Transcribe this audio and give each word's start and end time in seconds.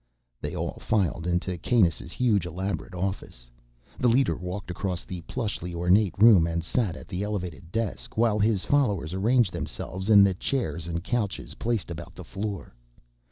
They 0.41 0.55
all 0.55 0.79
filed 0.79 1.27
in 1.27 1.39
to 1.41 1.59
Kanus' 1.59 2.11
huge, 2.11 2.47
elaborate 2.47 2.95
office. 2.95 3.51
The 3.99 4.07
leader 4.09 4.35
walked 4.35 4.71
across 4.71 5.03
the 5.03 5.21
plushly 5.29 5.75
ornate 5.75 6.15
room 6.17 6.47
and 6.47 6.63
sat 6.63 6.95
at 6.95 7.07
the 7.07 7.21
elevated 7.21 7.71
desk, 7.71 8.17
while 8.17 8.39
his 8.39 8.65
followers 8.65 9.13
arranged 9.13 9.53
themselves 9.53 10.09
in 10.09 10.23
the 10.23 10.33
chairs 10.33 10.87
and 10.87 11.03
couches 11.03 11.53
placed 11.53 11.91
about 11.91 12.15
the 12.15 12.23
floor. 12.23 12.73